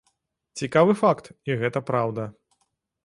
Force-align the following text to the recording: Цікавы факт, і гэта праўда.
Цікавы 0.61 0.95
факт, 1.03 1.29
і 1.49 1.59
гэта 1.61 1.79
праўда. 1.91 2.23